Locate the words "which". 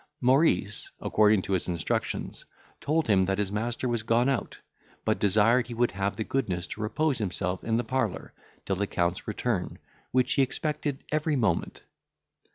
10.09-10.33